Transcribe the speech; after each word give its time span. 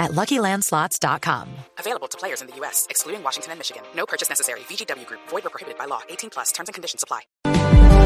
at 0.00 0.10
LuckyLandSlots.com. 0.12 1.46
Available 1.78 2.08
to 2.08 2.18
players 2.18 2.40
in 2.40 2.48
the 2.48 2.56
U.S., 2.60 2.86
excluding 2.90 3.22
Washington 3.22 3.52
and 3.52 3.60
Michigan. 3.60 3.82
No 3.94 4.06
purchase 4.06 4.28
necessary. 4.28 4.60
VGW 4.68 5.06
Group. 5.06 5.20
Void 5.30 5.46
or 5.46 5.50
prohibited 5.50 5.78
by 5.78 5.86
law. 5.86 6.00
18 6.08 6.30
plus. 6.30 6.50
Terms 6.52 6.68
and 6.68 6.74
conditions 6.74 7.04
apply. 7.04 7.20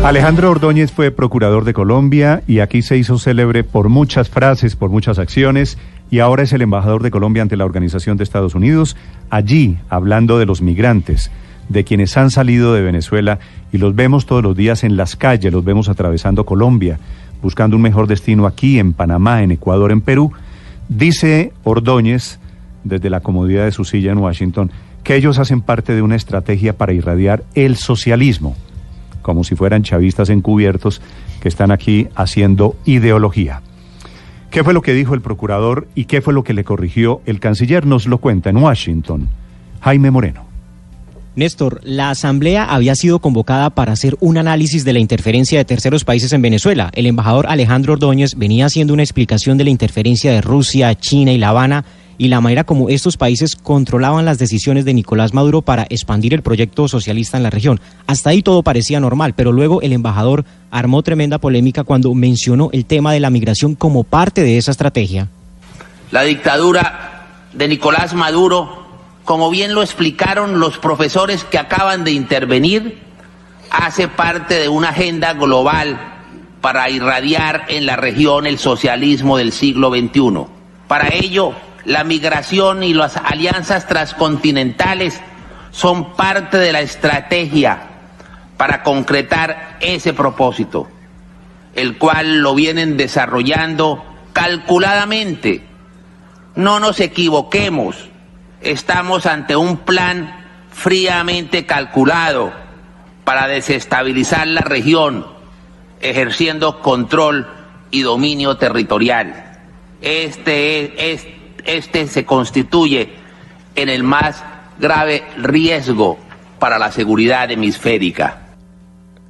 Alejandro 0.05 0.51
Ordóñez 0.51 0.93
fue 0.93 1.11
procurador 1.11 1.65
de 1.65 1.73
Colombia 1.73 2.43
y 2.47 2.59
aquí 2.59 2.83
se 2.83 2.99
hizo 2.99 3.19
célebre 3.19 3.65
por 3.65 3.89
muchas 3.89 4.29
frases, 4.29 4.77
por 4.77 4.91
muchas 4.91 5.19
acciones 5.19 5.79
y 6.11 6.19
ahora 6.19 6.43
es 6.43 6.53
el 6.53 6.61
embajador 6.61 7.03
de 7.03 7.11
Colombia 7.11 7.43
ante 7.43 7.57
la 7.57 7.65
Organización 7.65 8.19
de 8.19 8.25
Estados 8.25 8.55
Unidos, 8.55 8.97
allí 9.31 9.79
hablando 9.89 10.39
de 10.39 10.45
los 10.45 10.61
migrantes, 10.61 11.31
de 11.71 11.85
quienes 11.85 12.19
han 12.19 12.31
salido 12.31 12.75
de 12.75 12.83
Venezuela 12.83 13.39
y 13.73 13.79
los 13.79 13.95
vemos 13.95 14.27
todos 14.27 14.43
los 14.43 14.55
días 14.55 14.85
en 14.85 14.99
las 14.99 15.17
calles, 15.17 15.51
los 15.51 15.65
vemos 15.65 15.89
atravesando 15.89 16.45
Colombia, 16.45 16.99
buscando 17.41 17.75
un 17.77 17.83
mejor 17.83 18.07
destino 18.07 18.47
aquí, 18.47 18.79
en 18.79 18.93
Panamá, 18.93 19.43
en 19.43 19.53
Ecuador, 19.53 19.91
en 19.91 20.03
Perú. 20.03 20.33
Dice 20.89 21.53
Ordóñez, 21.65 22.39
desde 22.85 23.11
la 23.11 23.21
comodidad 23.21 23.65
de 23.65 23.73
su 23.73 23.85
silla 23.85 24.13
en 24.13 24.19
Washington, 24.19 24.71
que 25.03 25.17
ellos 25.17 25.39
hacen 25.39 25.61
parte 25.61 25.95
de 25.95 26.03
una 26.03 26.17
estrategia 26.17 26.77
para 26.77 26.93
irradiar 26.93 27.45
el 27.55 27.77
socialismo 27.77 28.57
como 29.25 29.43
si 29.43 29.57
fueran 29.57 29.83
chavistas 29.83 30.29
encubiertos 30.29 31.01
que 31.41 31.49
están 31.49 31.73
aquí 31.73 32.09
haciendo 32.15 32.77
ideología. 32.85 33.63
¿Qué 34.51 34.63
fue 34.63 34.75
lo 34.75 34.83
que 34.83 34.93
dijo 34.93 35.15
el 35.15 35.23
procurador 35.23 35.89
y 35.97 36.05
qué 36.05 36.21
fue 36.21 36.33
lo 36.33 36.45
que 36.45 36.53
le 36.53 36.63
corrigió 36.63 37.23
el 37.27 37.41
canciller? 37.41 37.87
Nos 37.87 38.07
lo 38.07 38.19
cuenta 38.19 38.51
en 38.51 38.59
Washington. 38.59 39.29
Jaime 39.81 40.13
Moreno. 40.13 40.54
Néstor, 41.37 41.81
la 41.83 42.11
Asamblea 42.11 42.65
había 42.65 42.95
sido 42.95 43.19
convocada 43.19 43.71
para 43.71 43.93
hacer 43.93 44.17
un 44.21 44.39
análisis 44.39 44.85
de 44.85 44.93
la 44.93 45.01
interferencia 45.01 45.59
de 45.59 45.65
terceros 45.65 46.05
países 46.05 46.33
en 46.33 46.43
Venezuela. 46.43 46.93
El 46.95 47.07
embajador 47.07 47.47
Alejandro 47.49 47.95
Ordóñez 47.95 48.37
venía 48.37 48.67
haciendo 48.67 48.95
una 48.95 49.03
explicación 49.03 49.59
de 49.59 49.65
la 49.65 49.71
interferencia 49.71 50.31
de 50.31 50.41
Rusia, 50.41 50.95
China 50.95 51.33
y 51.33 51.39
La 51.39 51.49
Habana 51.49 51.85
y 52.19 52.29
la 52.29 52.41
manera 52.41 52.63
como 52.63 52.89
estos 52.89 53.17
países 53.17 53.57
controlaban 53.57 54.25
las 54.25 54.39
decisiones 54.39 54.85
de 54.85 54.95
Nicolás 54.95 55.35
Maduro 55.35 55.63
para 55.63 55.87
expandir 55.91 56.35
el 56.35 56.43
proyecto 56.43 56.87
socialista 56.87 57.37
en 57.37 57.43
la 57.43 57.51
región. 57.51 57.81
Hasta 58.07 58.31
ahí 58.31 58.41
todo 58.41 58.63
parecía 58.63 59.01
normal, 59.01 59.35
pero 59.35 59.51
luego 59.51 59.83
el 59.83 59.93
embajador 59.93 60.45
armó 60.71 61.03
tremenda 61.03 61.39
polémica 61.39 61.83
cuando 61.83 62.15
mencionó 62.15 62.71
el 62.73 62.85
tema 62.85 63.13
de 63.13 63.19
la 63.19 63.31
migración 63.31 63.75
como 63.75 64.05
parte 64.05 64.43
de 64.43 64.59
esa 64.59 64.71
estrategia. 64.71 65.29
La 66.13 66.23
dictadura 66.23 67.27
de 67.53 67.67
Nicolás 67.67 68.15
Maduro, 68.15 68.84
como 69.25 69.51
bien 69.51 69.75
lo 69.75 69.83
explicaron 69.83 70.61
los 70.61 70.79
profesores 70.79 71.45
que 71.45 71.59
acaban 71.59 72.05
de 72.05 72.13
intervenir, 72.13 73.03
hace 73.71 74.09
parte 74.09 74.59
de 74.59 74.69
una 74.69 74.91
agenda 74.91 75.33
global 75.33 75.99
para 76.61 76.89
irradiar 76.91 77.65
en 77.69 77.87
la 77.87 77.97
región 77.97 78.47
el 78.47 78.59
socialismo 78.59 79.37
del 79.37 79.53
siglo 79.53 79.91
XXI. 79.91 80.47
Para 80.89 81.09
ello, 81.09 81.55
la 81.85 82.05
migración 82.05 82.83
y 82.83 82.95
las 82.95 83.17
alianzas 83.17 83.87
transcontinentales 83.87 85.21
son 85.71 86.15
parte 86.15 86.59
de 86.59 86.73
la 86.73 86.81
estrategia 86.81 87.83
para 88.57 88.83
concretar 88.83 89.79
ese 89.81 90.13
propósito, 90.13 90.89
el 91.75 91.99
cual 91.99 92.41
lo 92.41 92.55
vienen 92.55 92.97
desarrollando 92.97 94.05
calculadamente. 94.33 95.67
No 96.55 96.79
nos 96.79 97.01
equivoquemos, 97.01 98.09
estamos 98.65 99.27
ante 99.27 99.57
un 99.57 99.79
plan 99.79 100.45
fríamente 100.73 101.67
calculado 101.67 102.53
para 103.25 103.47
desestabilizar 103.47 104.47
la 104.47 104.63
región, 104.63 105.27
ejerciendo 106.01 106.81
control 106.81 107.47
y 107.91 108.03
dominio 108.03 108.57
territorial. 108.57 109.59
Este 110.01 111.13
es, 111.13 111.27
este 111.65 112.07
se 112.07 112.25
constituye 112.25 113.15
en 113.77 113.89
el 113.89 114.03
más 114.03 114.43
grave 114.79 115.25
riesgo 115.37 116.19
para 116.59 116.79
la 116.79 116.91
seguridad 116.91 117.51
hemisférica. 117.51 118.44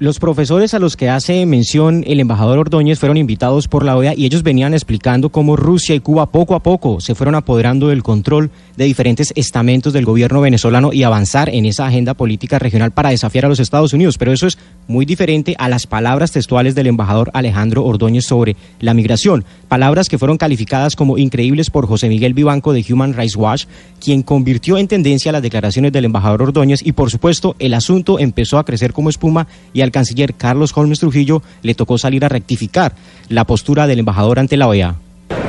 Los 0.00 0.18
profesores 0.18 0.74
a 0.74 0.80
los 0.80 0.96
que 0.96 1.08
hace 1.08 1.46
mención 1.46 2.02
el 2.08 2.18
embajador 2.18 2.58
Ordóñez 2.58 2.98
fueron 2.98 3.16
invitados 3.16 3.68
por 3.68 3.84
la 3.84 3.96
OEA 3.96 4.14
y 4.16 4.24
ellos 4.26 4.42
venían 4.42 4.74
explicando 4.74 5.28
cómo 5.28 5.54
Rusia 5.54 5.94
y 5.94 6.00
Cuba 6.00 6.32
poco 6.32 6.56
a 6.56 6.64
poco 6.64 7.00
se 7.00 7.14
fueron 7.14 7.36
apoderando 7.36 7.86
del 7.86 8.02
control 8.02 8.50
de 8.76 8.86
diferentes 8.86 9.32
estamentos 9.36 9.92
del 9.92 10.04
gobierno 10.04 10.40
venezolano 10.40 10.92
y 10.92 11.04
avanzar 11.04 11.48
en 11.48 11.64
esa 11.64 11.86
agenda 11.86 12.14
política 12.14 12.58
regional 12.58 12.90
para 12.90 13.10
desafiar 13.10 13.44
a 13.44 13.48
los 13.48 13.60
Estados 13.60 13.92
Unidos. 13.92 14.18
Pero 14.18 14.32
eso 14.32 14.48
es 14.48 14.58
muy 14.88 15.06
diferente 15.06 15.54
a 15.60 15.68
las 15.68 15.86
palabras 15.86 16.32
textuales 16.32 16.74
del 16.74 16.88
embajador 16.88 17.30
Alejandro 17.32 17.84
Ordóñez 17.84 18.24
sobre 18.24 18.56
la 18.80 18.94
migración. 18.94 19.44
Palabras 19.68 20.08
que 20.08 20.18
fueron 20.18 20.38
calificadas 20.38 20.96
como 20.96 21.18
increíbles 21.18 21.70
por 21.70 21.86
José 21.86 22.08
Miguel 22.08 22.34
Vivanco 22.34 22.72
de 22.72 22.84
Human 22.90 23.14
Rights 23.14 23.36
Watch, 23.36 23.66
quien 24.00 24.22
convirtió 24.22 24.76
en 24.76 24.88
tendencia 24.88 25.30
las 25.30 25.42
declaraciones 25.42 25.92
del 25.92 26.06
embajador 26.06 26.42
Ordóñez 26.42 26.84
y 26.84 26.92
por 26.92 27.12
supuesto 27.12 27.54
el 27.60 27.74
asunto 27.74 28.18
empezó 28.18 28.58
a 28.58 28.64
crecer 28.64 28.92
como 28.92 29.08
espuma 29.08 29.46
y 29.72 29.83
al 29.84 29.92
canciller 29.92 30.34
Carlos 30.34 30.72
Holmes 30.74 30.98
Trujillo 30.98 31.42
le 31.62 31.74
tocó 31.74 31.98
salir 31.98 32.24
a 32.24 32.28
rectificar 32.28 32.92
la 33.28 33.44
postura 33.44 33.86
del 33.86 34.00
embajador 34.00 34.38
ante 34.38 34.56
la 34.56 34.68
OEA. 34.68 34.94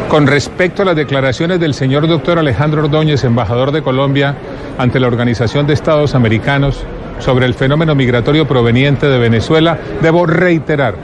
Con 0.10 0.28
respecto 0.28 0.84
a 0.84 0.86
las 0.86 0.96
declaraciones 0.96 1.60
del 1.60 1.74
señor 1.74 2.08
doctor 2.08 2.38
Alejandro 2.38 2.84
Ordóñez, 2.84 3.24
embajador 3.24 3.72
de 3.72 3.82
Colombia 3.82 4.36
ante 4.78 5.00
la 5.00 5.08
Organización 5.08 5.66
de 5.66 5.74
Estados 5.74 6.14
Americanos 6.14 6.84
sobre 7.20 7.46
el 7.46 7.56
fenómeno 7.56 7.96
migratorio 7.96 8.48
proveniente 8.48 9.08
de 9.08 9.18
Venezuela, 9.18 9.80
debo 10.02 10.26
reiterar 10.26 10.96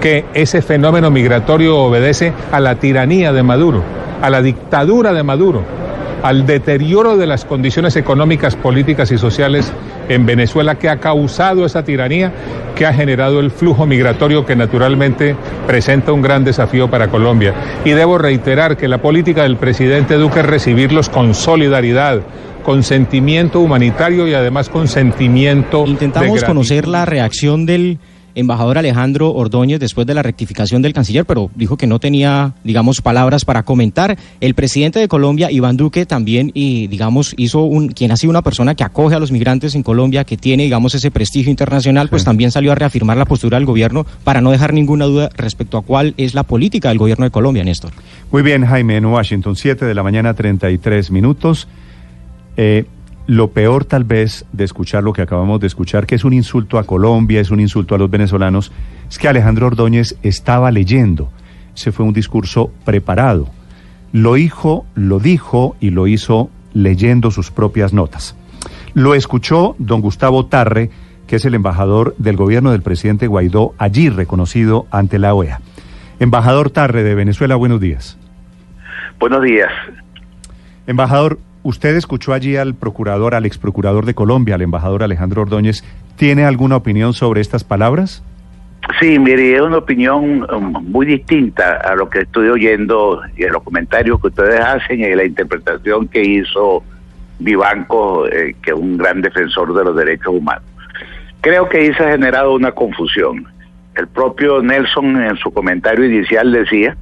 que 0.00 0.24
ese 0.34 0.62
fenómeno 0.62 1.10
migratorio 1.10 1.78
obedece 1.78 2.32
a 2.50 2.58
la 2.58 2.76
tiranía 2.76 3.32
de 3.32 3.42
Maduro, 3.42 3.84
a 4.22 4.30
la 4.30 4.42
dictadura 4.42 5.12
de 5.12 5.22
Maduro, 5.22 5.62
al 6.22 6.46
deterioro 6.46 7.16
de 7.16 7.26
las 7.26 7.44
condiciones 7.44 7.96
económicas, 7.96 8.56
políticas 8.56 9.10
y 9.12 9.18
sociales 9.18 9.72
en 10.08 10.26
Venezuela 10.26 10.76
que 10.76 10.88
ha 10.88 10.98
causado 10.98 11.64
esa 11.64 11.84
tiranía, 11.84 12.32
que 12.74 12.86
ha 12.86 12.92
generado 12.92 13.40
el 13.40 13.50
flujo 13.50 13.86
migratorio 13.86 14.44
que 14.44 14.56
naturalmente 14.56 15.36
presenta 15.66 16.12
un 16.12 16.22
gran 16.22 16.44
desafío 16.44 16.90
para 16.90 17.08
Colombia. 17.08 17.54
Y 17.84 17.90
debo 17.90 18.18
reiterar 18.18 18.76
que 18.76 18.88
la 18.88 18.98
política 18.98 19.42
del 19.42 19.56
presidente 19.56 20.14
Duque 20.14 20.40
es 20.40 20.46
recibirlos 20.46 21.08
con 21.08 21.34
solidaridad, 21.34 22.20
con 22.64 22.82
sentimiento 22.82 23.60
humanitario 23.60 24.28
y 24.28 24.34
además 24.34 24.68
con 24.68 24.88
sentimiento 24.88 25.84
Intentamos 25.86 26.44
conocer 26.44 26.86
la 26.86 27.06
reacción 27.06 27.66
del 27.66 27.98
embajador 28.34 28.78
Alejandro 28.78 29.32
Ordóñez 29.32 29.80
después 29.80 30.06
de 30.06 30.14
la 30.14 30.22
rectificación 30.22 30.82
del 30.82 30.92
canciller, 30.92 31.24
pero 31.24 31.50
dijo 31.54 31.76
que 31.76 31.86
no 31.86 31.98
tenía, 31.98 32.54
digamos, 32.64 33.00
palabras 33.00 33.44
para 33.44 33.62
comentar. 33.62 34.16
El 34.40 34.54
presidente 34.54 34.98
de 34.98 35.08
Colombia, 35.08 35.50
Iván 35.50 35.76
Duque, 35.76 36.06
también, 36.06 36.50
y 36.54 36.86
digamos, 36.86 37.34
hizo 37.36 37.62
un, 37.62 37.88
quien 37.88 38.12
ha 38.12 38.16
sido 38.16 38.30
una 38.30 38.42
persona 38.42 38.74
que 38.74 38.84
acoge 38.84 39.14
a 39.14 39.18
los 39.18 39.32
migrantes 39.32 39.74
en 39.74 39.82
Colombia, 39.82 40.24
que 40.24 40.36
tiene, 40.36 40.64
digamos, 40.64 40.94
ese 40.94 41.10
prestigio 41.10 41.50
internacional, 41.50 42.08
pues 42.08 42.24
también 42.24 42.50
salió 42.50 42.72
a 42.72 42.74
reafirmar 42.74 43.16
la 43.16 43.24
postura 43.24 43.58
del 43.58 43.66
gobierno 43.66 44.06
para 44.24 44.40
no 44.40 44.50
dejar 44.50 44.72
ninguna 44.72 45.06
duda 45.06 45.30
respecto 45.36 45.78
a 45.78 45.82
cuál 45.82 46.14
es 46.16 46.34
la 46.34 46.42
política 46.42 46.88
del 46.88 46.98
gobierno 46.98 47.24
de 47.24 47.30
Colombia, 47.30 47.64
Néstor. 47.64 47.92
Muy 48.30 48.42
bien, 48.42 48.64
Jaime, 48.64 48.96
en 48.96 49.06
Washington, 49.06 49.56
7 49.56 49.84
de 49.84 49.94
la 49.94 50.02
mañana, 50.02 50.34
33 50.34 51.10
minutos. 51.10 51.68
Eh, 52.56 52.84
lo 53.30 53.52
peor 53.52 53.84
tal 53.84 54.02
vez 54.02 54.44
de 54.50 54.64
escuchar 54.64 55.04
lo 55.04 55.12
que 55.12 55.22
acabamos 55.22 55.60
de 55.60 55.68
escuchar, 55.68 56.04
que 56.04 56.16
es 56.16 56.24
un 56.24 56.32
insulto 56.32 56.80
a 56.80 56.82
Colombia, 56.82 57.40
es 57.40 57.52
un 57.52 57.60
insulto 57.60 57.94
a 57.94 57.98
los 57.98 58.10
venezolanos, 58.10 58.72
es 59.08 59.18
que 59.18 59.28
Alejandro 59.28 59.68
Ordóñez 59.68 60.16
estaba 60.24 60.72
leyendo. 60.72 61.30
Ese 61.72 61.92
fue 61.92 62.04
un 62.04 62.12
discurso 62.12 62.72
preparado. 62.84 63.46
Lo 64.12 64.34
dijo, 64.34 64.84
lo 64.96 65.20
dijo 65.20 65.76
y 65.78 65.90
lo 65.90 66.08
hizo 66.08 66.50
leyendo 66.74 67.30
sus 67.30 67.52
propias 67.52 67.92
notas. 67.92 68.34
Lo 68.94 69.14
escuchó 69.14 69.76
don 69.78 70.00
Gustavo 70.00 70.46
Tarre, 70.46 70.90
que 71.28 71.36
es 71.36 71.44
el 71.44 71.54
embajador 71.54 72.16
del 72.18 72.34
gobierno 72.34 72.72
del 72.72 72.82
presidente 72.82 73.28
Guaidó, 73.28 73.76
allí 73.78 74.08
reconocido 74.08 74.88
ante 74.90 75.20
la 75.20 75.34
OEA. 75.34 75.60
Embajador 76.18 76.70
Tarre 76.70 77.04
de 77.04 77.14
Venezuela, 77.14 77.54
buenos 77.54 77.80
días. 77.80 78.18
Buenos 79.20 79.44
días. 79.44 79.70
Embajador, 80.88 81.38
Usted 81.62 81.94
escuchó 81.96 82.32
allí 82.32 82.56
al 82.56 82.74
procurador, 82.74 83.34
al 83.34 83.44
ex 83.44 83.58
procurador 83.58 84.06
de 84.06 84.14
Colombia, 84.14 84.54
al 84.54 84.62
embajador 84.62 85.02
Alejandro 85.02 85.42
Ordóñez. 85.42 85.84
¿Tiene 86.16 86.44
alguna 86.44 86.76
opinión 86.76 87.12
sobre 87.12 87.40
estas 87.40 87.64
palabras? 87.64 88.22
Sí, 88.98 89.18
mire, 89.18 89.54
es 89.54 89.60
una 89.60 89.76
opinión 89.76 90.46
um, 90.50 90.72
muy 90.90 91.06
distinta 91.06 91.76
a 91.84 91.94
lo 91.94 92.08
que 92.08 92.20
estoy 92.20 92.48
oyendo 92.48 93.20
y 93.36 93.44
a 93.44 93.48
los 93.50 93.62
comentarios 93.62 94.20
que 94.20 94.28
ustedes 94.28 94.60
hacen 94.60 95.00
y 95.00 95.14
la 95.14 95.24
interpretación 95.24 96.08
que 96.08 96.22
hizo 96.22 96.82
Vivanco, 97.38 98.26
eh, 98.26 98.56
que 98.62 98.70
es 98.70 98.76
un 98.76 98.96
gran 98.96 99.20
defensor 99.20 99.74
de 99.74 99.84
los 99.84 99.96
derechos 99.96 100.34
humanos. 100.34 100.64
creo 101.42 101.68
que 101.68 101.78
ahí 101.78 101.94
se 101.94 102.04
ha 102.04 102.12
generado 102.12 102.54
una 102.54 102.72
confusión. 102.72 103.46
El 103.96 104.08
propio 104.08 104.62
Nelson 104.62 105.22
en 105.22 105.36
su 105.36 105.50
comentario 105.52 106.06
inicial 106.06 106.50
decía 106.52 106.96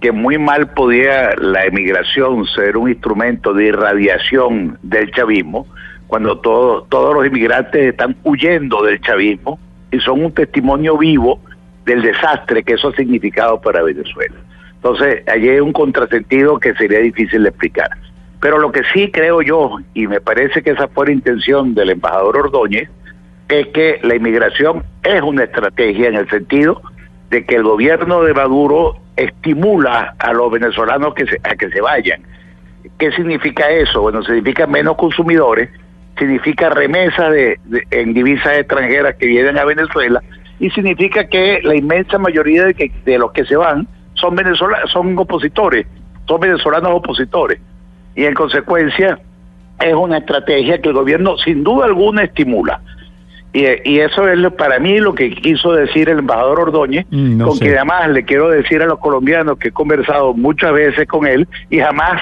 que 0.00 0.12
muy 0.12 0.38
mal 0.38 0.70
podía 0.70 1.34
la 1.36 1.64
emigración 1.64 2.46
ser 2.46 2.76
un 2.76 2.88
instrumento 2.88 3.52
de 3.52 3.66
irradiación 3.66 4.78
del 4.82 5.10
chavismo 5.10 5.66
cuando 6.06 6.38
todos 6.38 6.88
todos 6.88 7.14
los 7.14 7.26
inmigrantes 7.26 7.90
están 7.90 8.16
huyendo 8.22 8.82
del 8.82 9.00
chavismo 9.00 9.58
y 9.90 9.98
son 10.00 10.24
un 10.24 10.32
testimonio 10.32 10.96
vivo 10.96 11.40
del 11.84 12.02
desastre 12.02 12.62
que 12.62 12.74
eso 12.74 12.88
ha 12.88 12.92
significado 12.92 13.60
para 13.60 13.82
Venezuela. 13.82 14.36
Entonces, 14.74 15.22
allí 15.26 15.48
hay 15.48 15.60
un 15.60 15.72
contrasentido 15.72 16.60
que 16.60 16.74
sería 16.74 17.00
difícil 17.00 17.42
de 17.42 17.48
explicar. 17.48 17.90
Pero 18.40 18.58
lo 18.58 18.70
que 18.70 18.82
sí 18.92 19.10
creo 19.10 19.42
yo, 19.42 19.78
y 19.94 20.06
me 20.06 20.20
parece 20.20 20.62
que 20.62 20.70
esa 20.70 20.86
fue 20.88 21.06
la 21.06 21.12
intención 21.12 21.74
del 21.74 21.90
embajador 21.90 22.36
Ordóñez, 22.36 22.88
es 23.48 23.66
que 23.68 23.98
la 24.02 24.14
inmigración 24.14 24.84
es 25.02 25.20
una 25.22 25.44
estrategia 25.44 26.08
en 26.08 26.14
el 26.14 26.28
sentido 26.28 26.80
de 27.30 27.44
que 27.44 27.56
el 27.56 27.64
gobierno 27.64 28.22
de 28.22 28.34
Maduro 28.34 29.00
estimula 29.18 30.14
a 30.18 30.32
los 30.32 30.50
venezolanos 30.50 31.14
que 31.14 31.24
a 31.42 31.54
que 31.56 31.70
se 31.70 31.80
vayan. 31.80 32.22
¿Qué 32.98 33.12
significa 33.12 33.68
eso? 33.70 34.00
Bueno, 34.02 34.22
significa 34.22 34.66
menos 34.66 34.96
consumidores, 34.96 35.68
significa 36.18 36.70
remesas 36.70 37.32
de, 37.32 37.58
en 37.90 38.14
divisas 38.14 38.58
extranjeras 38.58 39.16
que 39.16 39.26
vienen 39.26 39.58
a 39.58 39.64
Venezuela 39.64 40.22
y 40.58 40.70
significa 40.70 41.28
que 41.28 41.60
la 41.62 41.76
inmensa 41.76 42.18
mayoría 42.18 42.64
de, 42.64 42.74
que, 42.74 42.90
de 43.04 43.18
los 43.18 43.32
que 43.32 43.44
se 43.44 43.56
van 43.56 43.86
son 44.14 44.34
venezolanos, 44.34 44.90
son 44.90 45.16
opositores, 45.18 45.86
son 46.26 46.40
venezolanos 46.40 46.90
opositores 46.92 47.60
y 48.14 48.24
en 48.24 48.34
consecuencia 48.34 49.18
es 49.80 49.94
una 49.94 50.18
estrategia 50.18 50.80
que 50.80 50.88
el 50.88 50.94
gobierno 50.94 51.36
sin 51.38 51.62
duda 51.62 51.86
alguna 51.86 52.24
estimula. 52.24 52.80
Y, 53.52 53.64
y, 53.84 54.00
eso 54.00 54.28
es 54.28 54.52
para 54.52 54.78
mí 54.78 54.98
lo 54.98 55.14
que 55.14 55.30
quiso 55.30 55.72
decir 55.72 56.10
el 56.10 56.18
embajador 56.18 56.60
Ordóñez, 56.60 57.06
mm, 57.10 57.40
con 57.40 57.58
que 57.58 57.76
además 57.76 58.10
le 58.10 58.24
quiero 58.24 58.50
decir 58.50 58.82
a 58.82 58.86
los 58.86 58.98
colombianos 58.98 59.58
que 59.58 59.68
he 59.68 59.72
conversado 59.72 60.34
muchas 60.34 60.72
veces 60.72 61.08
con 61.08 61.26
él 61.26 61.48
y 61.70 61.78
jamás 61.78 62.20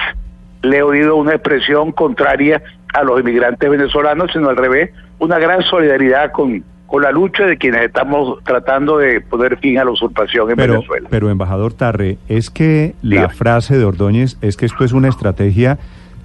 le 0.61 0.77
he 0.77 0.81
oído 0.81 1.15
una 1.17 1.33
expresión 1.33 1.91
contraria 1.91 2.61
a 2.93 3.03
los 3.03 3.19
inmigrantes 3.19 3.69
venezolanos, 3.69 4.31
sino 4.31 4.49
al 4.49 4.57
revés, 4.57 4.91
una 5.19 5.37
gran 5.37 5.61
solidaridad 5.63 6.31
con, 6.31 6.63
con 6.87 7.03
la 7.03 7.11
lucha 7.11 7.45
de 7.45 7.57
quienes 7.57 7.81
estamos 7.81 8.43
tratando 8.43 8.97
de 8.97 9.21
poner 9.21 9.57
fin 9.57 9.77
a 9.77 9.83
la 9.83 9.91
usurpación 9.91 10.49
en 10.51 10.55
Venezuela. 10.55 11.07
Pero, 11.11 11.29
embajador 11.29 11.73
Tarre, 11.73 12.17
es 12.29 12.49
que 12.49 12.95
la 13.01 13.29
frase 13.29 13.77
de 13.77 13.83
Ordóñez 13.83 14.37
es 14.41 14.57
que 14.57 14.65
esto 14.65 14.83
es 14.85 14.93
una 14.93 15.09
estrategia 15.09 15.77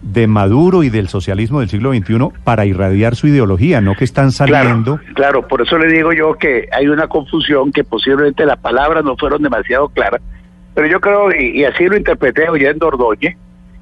de 0.02 0.26
Maduro 0.26 0.82
y 0.82 0.90
del 0.90 1.08
socialismo 1.08 1.60
del 1.60 1.68
siglo 1.68 1.92
XXI 1.92 2.28
para 2.44 2.66
irradiar 2.66 3.14
su 3.14 3.28
ideología, 3.28 3.80
no 3.80 3.94
que 3.94 4.04
están 4.04 4.32
saliendo. 4.32 5.00
Claro, 5.14 5.46
por 5.46 5.62
eso 5.62 5.78
le 5.78 5.86
digo 5.92 6.12
yo 6.12 6.34
que 6.34 6.68
hay 6.72 6.88
una 6.88 7.06
confusión, 7.06 7.72
que 7.72 7.84
posiblemente 7.84 8.44
las 8.44 8.58
palabras 8.58 9.04
no 9.04 9.16
fueron 9.16 9.42
demasiado 9.42 9.88
claras, 9.88 10.20
pero 10.74 10.88
yo 10.88 11.00
creo, 11.00 11.34
y, 11.34 11.64
así 11.64 11.84
lo 11.86 11.96
interpreté 11.96 12.48
oyendo 12.48 12.88
Ordóñez, 12.88 13.36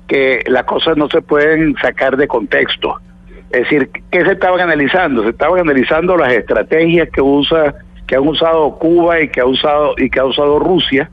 que 0.07 0.43
las 0.47 0.65
cosas 0.65 0.97
no 0.97 1.09
se 1.09 1.23
pueden 1.23 1.75
sacar 1.77 2.17
de 2.17 2.29
contexto. 2.29 2.97
Es 3.51 3.63
decir, 3.63 3.91
¿qué 4.11 4.25
se 4.25 4.33
estaban 4.33 4.61
analizando? 4.61 5.23
Se 5.23 5.31
estaban 5.31 5.61
analizando 5.61 6.17
las 6.17 6.33
estrategias 6.33 7.09
que 7.11 7.23
usa, 7.23 7.75
que 8.07 8.17
han 8.17 8.27
usado 8.27 8.77
Cuba 8.77 9.21
y 9.21 9.29
que 9.29 9.41
ha 9.41 9.47
usado 9.47 9.95
y 9.97 10.11
que 10.11 10.21
ha 10.21 10.25
usado 10.25 10.59
Rusia 10.59 11.11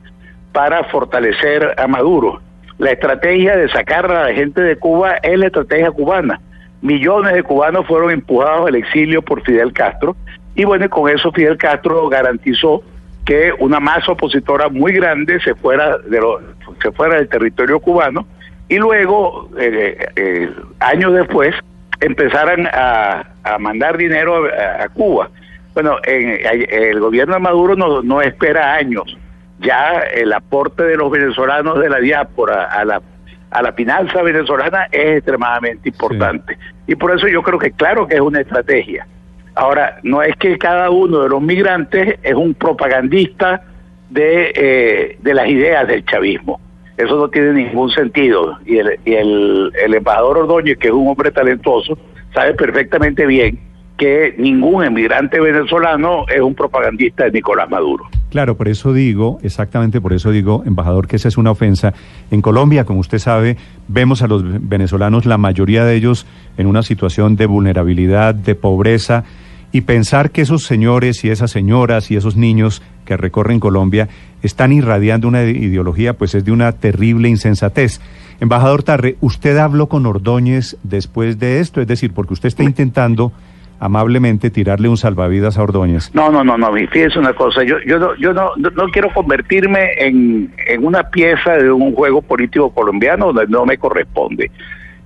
para 0.52 0.84
fortalecer 0.84 1.74
a 1.78 1.86
Maduro 1.86 2.40
la 2.78 2.92
estrategia 2.92 3.56
de 3.56 3.68
sacar 3.68 4.10
a 4.10 4.28
la 4.28 4.34
gente 4.34 4.62
de 4.62 4.76
Cuba 4.76 5.16
es 5.22 5.38
la 5.38 5.46
estrategia 5.46 5.90
cubana. 5.90 6.40
Millones 6.80 7.34
de 7.34 7.42
cubanos 7.42 7.86
fueron 7.86 8.12
empujados 8.12 8.68
al 8.68 8.76
exilio 8.76 9.20
por 9.20 9.42
Fidel 9.42 9.72
Castro 9.72 10.16
y 10.54 10.64
bueno, 10.64 10.88
con 10.88 11.10
eso 11.10 11.32
Fidel 11.32 11.58
Castro 11.58 12.08
garantizó 12.08 12.82
que 13.26 13.52
una 13.58 13.80
masa 13.80 14.12
opositora 14.12 14.68
muy 14.68 14.92
grande 14.92 15.40
se 15.40 15.54
fuera 15.54 15.98
de 15.98 16.20
lo, 16.20 16.40
se 16.80 16.92
fuera 16.92 17.16
del 17.16 17.28
territorio 17.28 17.80
cubano 17.80 18.26
y 18.68 18.76
luego 18.76 19.50
eh, 19.58 20.06
eh, 20.14 20.50
años 20.78 21.12
después 21.14 21.54
empezaran 22.00 22.68
a, 22.72 23.24
mandar 23.58 23.96
dinero 23.96 24.44
a, 24.46 24.88
Cuba. 24.90 25.30
Bueno, 25.74 25.96
el 26.04 27.00
gobierno 27.00 27.34
de 27.34 27.40
Maduro 27.40 27.74
no, 27.74 28.02
no 28.02 28.20
espera 28.20 28.74
años 28.74 29.16
ya 29.60 30.00
el 30.00 30.32
aporte 30.32 30.84
de 30.84 30.96
los 30.96 31.10
venezolanos 31.10 31.78
de 31.78 31.88
la 31.88 31.98
diáspora 31.98 32.64
a 32.64 32.84
la 32.84 33.02
a 33.50 33.62
la 33.62 33.72
finanza 33.72 34.22
venezolana 34.22 34.88
es 34.92 35.18
extremadamente 35.18 35.88
importante. 35.88 36.58
Y 36.86 36.94
por 36.96 37.16
eso 37.16 37.28
yo 37.28 37.42
creo 37.42 37.58
que 37.58 37.72
claro 37.72 38.06
que 38.06 38.16
es 38.16 38.20
una 38.20 38.40
estrategia. 38.40 39.06
Ahora, 39.54 39.98
no 40.02 40.22
es 40.22 40.36
que 40.36 40.58
cada 40.58 40.90
uno 40.90 41.20
de 41.20 41.28
los 41.28 41.42
migrantes 41.42 42.18
es 42.22 42.34
un 42.34 42.54
propagandista 42.54 43.62
de, 44.10 44.52
eh, 44.54 45.18
de 45.20 45.34
las 45.34 45.48
ideas 45.48 45.88
del 45.88 46.04
chavismo. 46.04 46.60
Eso 46.96 47.16
no 47.16 47.28
tiene 47.28 47.52
ningún 47.52 47.90
sentido. 47.90 48.58
Y 48.64 48.78
el, 48.78 48.98
y 49.04 49.14
el, 49.14 49.72
el 49.82 49.94
embajador 49.94 50.38
Ordóñez, 50.38 50.78
que 50.78 50.88
es 50.88 50.94
un 50.94 51.08
hombre 51.08 51.30
talentoso, 51.30 51.98
sabe 52.34 52.54
perfectamente 52.54 53.26
bien 53.26 53.58
que 53.96 54.34
ningún 54.38 54.84
emigrante 54.84 55.40
venezolano 55.40 56.24
es 56.28 56.40
un 56.40 56.54
propagandista 56.54 57.24
de 57.24 57.32
Nicolás 57.32 57.68
Maduro. 57.68 58.04
Claro, 58.30 58.56
por 58.56 58.68
eso 58.68 58.92
digo, 58.92 59.38
exactamente 59.42 60.00
por 60.00 60.12
eso 60.12 60.30
digo, 60.30 60.62
embajador, 60.66 61.06
que 61.06 61.16
esa 61.16 61.28
es 61.28 61.38
una 61.38 61.50
ofensa. 61.50 61.94
En 62.30 62.42
Colombia, 62.42 62.84
como 62.84 63.00
usted 63.00 63.18
sabe, 63.18 63.56
vemos 63.88 64.20
a 64.20 64.26
los 64.26 64.42
venezolanos, 64.68 65.24
la 65.24 65.38
mayoría 65.38 65.84
de 65.84 65.96
ellos, 65.96 66.26
en 66.58 66.66
una 66.66 66.82
situación 66.82 67.36
de 67.36 67.46
vulnerabilidad, 67.46 68.34
de 68.34 68.54
pobreza, 68.54 69.24
y 69.72 69.82
pensar 69.82 70.30
que 70.30 70.42
esos 70.42 70.64
señores 70.64 71.24
y 71.24 71.30
esas 71.30 71.50
señoras 71.50 72.10
y 72.10 72.16
esos 72.16 72.36
niños 72.36 72.82
que 73.04 73.16
recorren 73.16 73.60
Colombia 73.60 74.08
están 74.42 74.72
irradiando 74.72 75.28
una 75.28 75.44
ideología, 75.44 76.14
pues 76.16 76.34
es 76.34 76.44
de 76.44 76.52
una 76.52 76.72
terrible 76.72 77.28
insensatez. 77.28 78.00
Embajador 78.40 78.82
Tarre, 78.82 79.16
¿usted 79.20 79.56
habló 79.56 79.88
con 79.88 80.06
Ordóñez 80.06 80.76
después 80.82 81.38
de 81.38 81.60
esto? 81.60 81.80
Es 81.80 81.86
decir, 81.86 82.12
porque 82.12 82.34
usted 82.34 82.48
está 82.48 82.62
intentando 82.62 83.32
amablemente 83.80 84.50
tirarle 84.50 84.88
un 84.88 84.96
salvavidas 84.96 85.58
a 85.58 85.62
Ordóñez. 85.62 86.14
No, 86.14 86.30
no, 86.30 86.42
no, 86.42 86.58
no, 86.58 86.72
fíjese 86.72 87.18
una 87.18 87.32
cosa, 87.32 87.62
yo, 87.62 87.76
yo, 87.86 87.98
no, 87.98 88.14
yo 88.16 88.32
no, 88.32 88.52
no 88.56 88.88
quiero 88.92 89.12
convertirme 89.12 89.92
en, 89.98 90.52
en 90.66 90.84
una 90.84 91.04
pieza 91.10 91.56
de 91.56 91.70
un 91.70 91.94
juego 91.94 92.22
político 92.22 92.70
colombiano 92.70 93.26
donde 93.26 93.46
no 93.46 93.64
me 93.64 93.78
corresponde. 93.78 94.50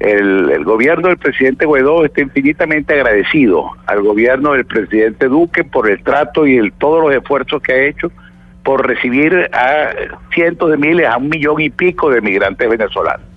El, 0.01 0.51
el, 0.51 0.65
gobierno 0.65 1.09
del 1.09 1.19
presidente 1.19 1.65
Guaidó 1.65 2.05
está 2.05 2.23
infinitamente 2.23 2.95
agradecido 2.95 3.67
al 3.87 4.03
gobierno 4.03 4.53
del 4.53 4.65
presidente 4.65 5.29
Duque 5.29 5.63
por 5.63 5.89
el 5.89 6.03
trato 6.03 6.45
y 6.45 6.57
el, 6.57 6.73
todos 6.73 7.05
los 7.05 7.15
esfuerzos 7.15 7.63
que 7.63 7.73
ha 7.73 7.85
hecho 7.85 8.11
por 8.65 8.85
recibir 8.85 9.49
a 9.53 9.91
cientos 10.35 10.71
de 10.71 10.77
miles, 10.77 11.07
a 11.07 11.19
un 11.19 11.29
millón 11.29 11.61
y 11.61 11.71
pico 11.71 12.11
de 12.11 12.21
migrantes 12.21 12.69
venezolanos 12.69 13.32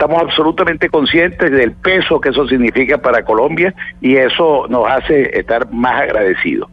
estamos 0.00 0.22
absolutamente 0.22 0.88
conscientes 0.88 1.50
del 1.50 1.72
peso 1.72 2.22
que 2.22 2.30
eso 2.30 2.48
significa 2.48 2.96
para 2.96 3.22
Colombia 3.22 3.74
y 4.00 4.16
eso 4.16 4.66
nos 4.70 4.88
hace 4.88 5.38
estar 5.38 5.70
más 5.70 6.00
agradecidos. 6.00 6.70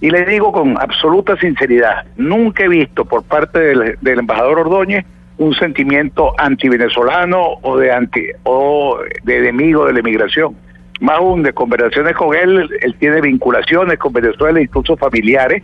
Y 0.00 0.08
le 0.08 0.24
digo 0.24 0.50
con 0.50 0.80
absoluta 0.80 1.36
sinceridad, 1.36 2.06
nunca 2.16 2.64
he 2.64 2.68
visto 2.68 3.04
por 3.04 3.22
parte 3.22 3.58
del, 3.58 3.98
embajador 4.18 4.60
Ordóñez 4.60 5.04
un 5.36 5.52
sentimiento 5.56 6.32
anti-venezolano 6.38 7.58
o 7.60 7.76
de 7.76 7.92
anti 7.92 8.22
o 8.44 8.98
de 9.24 9.36
enemigo 9.36 9.84
de 9.84 9.92
la 9.92 10.00
inmigración. 10.00 10.56
Más 11.00 11.18
aún 11.18 11.42
de 11.42 11.52
conversaciones 11.52 12.14
con 12.14 12.34
él, 12.34 12.66
él 12.80 12.94
tiene 12.98 13.20
vinculaciones 13.20 13.98
con 13.98 14.14
Venezuela, 14.14 14.58
incluso 14.58 14.96
familiares, 14.96 15.62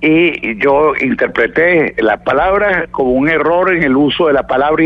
y 0.00 0.56
yo 0.62 0.92
interpreté 1.00 1.96
la 1.98 2.18
palabra 2.18 2.86
como 2.92 3.10
un 3.10 3.28
error 3.28 3.74
en 3.74 3.82
el 3.82 3.96
uso 3.96 4.28
de 4.28 4.34
la 4.34 4.46
palabra 4.46 4.84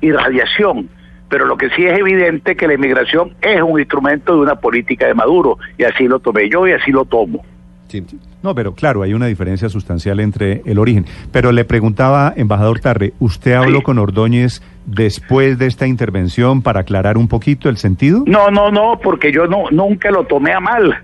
y 0.00 0.12
radiación. 0.12 0.88
Pero 1.28 1.46
lo 1.46 1.56
que 1.56 1.70
sí 1.70 1.84
es 1.84 1.98
evidente 1.98 2.56
que 2.56 2.68
la 2.68 2.74
inmigración 2.74 3.34
es 3.42 3.60
un 3.60 3.80
instrumento 3.80 4.34
de 4.34 4.40
una 4.40 4.56
política 4.56 5.06
de 5.06 5.14
Maduro, 5.14 5.58
y 5.76 5.84
así 5.84 6.06
lo 6.06 6.20
tomé 6.20 6.48
yo 6.48 6.66
y 6.66 6.72
así 6.72 6.92
lo 6.92 7.04
tomo. 7.04 7.44
No, 8.42 8.54
pero 8.54 8.74
claro, 8.74 9.02
hay 9.02 9.14
una 9.14 9.26
diferencia 9.26 9.68
sustancial 9.68 10.20
entre 10.20 10.62
el 10.66 10.78
origen. 10.78 11.06
Pero 11.32 11.52
le 11.52 11.64
preguntaba, 11.64 12.32
embajador 12.36 12.80
Tarre, 12.80 13.12
¿usted 13.18 13.54
habló 13.54 13.82
con 13.82 13.98
Ordóñez 13.98 14.62
después 14.84 15.58
de 15.58 15.66
esta 15.66 15.86
intervención 15.86 16.62
para 16.62 16.80
aclarar 16.80 17.16
un 17.16 17.28
poquito 17.28 17.68
el 17.68 17.76
sentido? 17.76 18.22
No, 18.26 18.50
no, 18.50 18.70
no, 18.70 19.00
porque 19.02 19.32
yo 19.32 19.46
no, 19.46 19.64
nunca 19.70 20.10
lo 20.10 20.24
tomé 20.24 20.52
a 20.52 20.60
mal. 20.60 21.02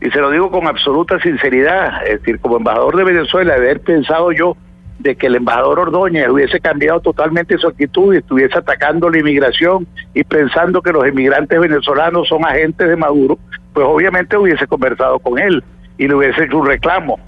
Y 0.00 0.10
se 0.10 0.18
lo 0.18 0.30
digo 0.30 0.50
con 0.50 0.66
absoluta 0.66 1.18
sinceridad. 1.20 2.06
Es 2.06 2.20
decir, 2.20 2.38
como 2.40 2.56
embajador 2.56 2.96
de 2.96 3.04
Venezuela, 3.04 3.54
haber 3.54 3.80
pensado 3.80 4.32
yo 4.32 4.56
de 5.02 5.16
que 5.16 5.28
el 5.28 5.36
embajador 5.36 5.78
Ordóñez 5.80 6.28
hubiese 6.28 6.60
cambiado 6.60 7.00
totalmente 7.00 7.56
su 7.56 7.66
actitud 7.68 8.14
y 8.14 8.18
estuviese 8.18 8.58
atacando 8.58 9.08
la 9.08 9.18
inmigración 9.18 9.86
y 10.14 10.22
pensando 10.24 10.82
que 10.82 10.92
los 10.92 11.06
inmigrantes 11.08 11.58
venezolanos 11.58 12.28
son 12.28 12.44
agentes 12.44 12.86
de 12.88 12.96
Maduro, 12.96 13.38
pues 13.72 13.86
obviamente 13.88 14.36
hubiese 14.36 14.66
conversado 14.66 15.18
con 15.18 15.38
él 15.38 15.64
y 15.96 16.06
le 16.06 16.14
hubiese 16.14 16.44
hecho 16.44 16.58
un 16.58 16.66
reclamo. 16.66 17.18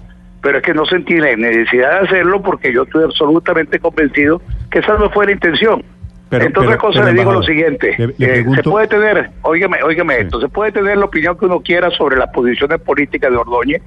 Pero 0.41 0.57
es 0.57 0.63
que 0.63 0.73
no 0.73 0.85
sentí 0.85 1.17
la 1.17 1.35
necesidad 1.35 2.01
de 2.01 2.07
hacerlo 2.07 2.41
porque 2.43 2.71
yo 2.71 2.83
estoy 2.83 3.05
absolutamente 3.05 3.79
convencido 3.79 4.41
que 4.69 4.79
esa 4.79 4.97
no 4.97 5.09
fue 5.09 5.25
la 5.25 5.31
intención. 5.31 5.83
Pero- 6.29 6.45
pero- 6.53 6.77
cosas 6.77 7.01
pero, 7.03 7.13
le 7.13 7.19
digo 7.19 7.31
lo 7.31 7.43
siguiente, 7.43 7.95
le- 7.97 8.07
le 8.17 8.39
eh, 8.39 8.45
se 8.55 8.63
puede 8.63 8.87
tener, 8.87 9.29
óigame, 9.43 9.81
óigame 9.83 10.15
Sí. 10.15 10.21
esto, 10.23 10.41
se 10.41 10.49
puede 10.49 10.71
tener 10.71 10.97
la 10.97 11.05
opinión 11.05 11.37
que 11.37 11.45
uno 11.45 11.59
quiera 11.61 11.89
sobre 11.91 12.17
las 12.17 12.29
posiciones 12.31 12.79
políticas 12.81 13.31
de 13.31 13.37
Ordóñez, 13.37 13.81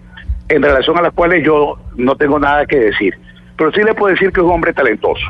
en 0.49 0.63
relación 0.63 0.97
a 0.97 1.03
las 1.03 1.13
cuales 1.13 1.45
yo 1.45 1.77
no 1.97 2.15
tengo 2.17 2.39
nada 2.39 2.65
que 2.67 2.79
decir, 2.79 3.15
pero 3.57 3.73
sí 3.73 3.83
le 3.83 3.95
puedo 3.95 4.13
decir 4.13 4.33
que 4.33 4.41
es 4.41 4.45
un 4.47 4.53
hombre 4.53 4.73
talentoso. 4.73 5.25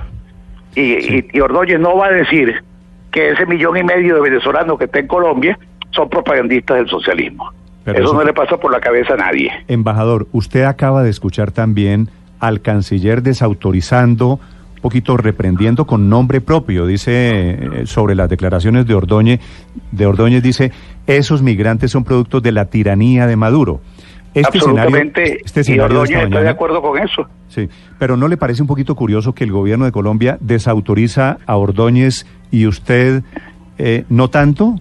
Y, 0.74 1.00
Sí. 1.00 1.24
y, 1.32 1.38
y 1.38 1.40
Ordóñez 1.40 1.80
no 1.80 1.96
va 1.96 2.06
a 2.08 2.12
decir 2.12 2.62
que 3.10 3.30
ese 3.30 3.46
millón 3.46 3.76
y 3.78 3.82
medio 3.84 4.16
de 4.16 4.20
venezolanos 4.20 4.78
que 4.78 4.84
está 4.84 4.98
en 4.98 5.06
Colombia 5.06 5.58
son 5.92 6.08
propagandistas 6.10 6.76
del 6.78 6.88
socialismo. 6.88 7.50
Pero 7.84 7.98
eso 7.98 8.08
eso- 8.08 8.14
no 8.14 8.24
le 8.24 8.32
pasa 8.34 8.56
por 8.58 8.70
la 8.72 8.80
cabeza 8.80 9.14
a 9.14 9.16
nadie. 9.16 9.50
Embajador, 9.68 10.26
usted 10.32 10.64
acaba 10.64 11.02
de 11.02 11.10
escuchar 11.10 11.50
también 11.52 12.10
al 12.40 12.60
canciller 12.60 13.22
desautorizando, 13.22 14.38
un 14.76 14.80
poquito 14.82 15.16
reprendiendo 15.16 15.86
con 15.86 16.10
nombre 16.10 16.40
propio, 16.42 16.86
dice 16.86 17.12
eh, 17.50 17.86
sobre 17.86 18.14
las 18.14 18.28
declaraciones 18.28 18.86
de 18.86 18.94
Ordóñez, 18.94 19.40
de 19.92 20.06
Ordóñez 20.06 20.42
dice, 20.42 20.70
esos 21.06 21.42
migrantes 21.42 21.90
son 21.90 22.04
productos 22.04 22.42
de 22.42 22.52
la 22.52 22.66
tiranía 22.66 23.26
de 23.26 23.36
Maduro. 23.36 23.80
Este 24.36 24.58
Absolutamente, 24.58 25.22
escenario, 25.22 25.46
este 25.46 25.60
y 25.60 25.62
escenario 25.62 25.88
de 25.88 25.94
Ordóñez 25.94 26.16
esta 26.16 26.28
está 26.28 26.42
de 26.42 26.48
acuerdo 26.50 26.82
con 26.82 26.98
eso. 26.98 27.26
Sí, 27.48 27.70
pero 27.98 28.18
¿no 28.18 28.28
le 28.28 28.36
parece 28.36 28.60
un 28.60 28.68
poquito 28.68 28.94
curioso 28.94 29.34
que 29.34 29.44
el 29.44 29.50
gobierno 29.50 29.86
de 29.86 29.92
Colombia 29.92 30.36
desautoriza 30.40 31.38
a 31.46 31.56
Ordóñez 31.56 32.26
y 32.50 32.66
usted 32.66 33.22
eh, 33.78 34.04
no 34.10 34.28
tanto? 34.28 34.74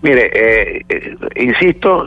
Mire, 0.00 0.30
eh, 0.32 0.82
eh, 0.88 1.16
insisto, 1.36 2.06